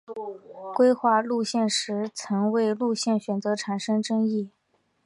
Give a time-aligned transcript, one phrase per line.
[0.73, 4.49] 规划路线时曾为了路线选择产生争议。